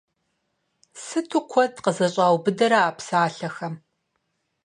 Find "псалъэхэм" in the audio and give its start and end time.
2.97-3.73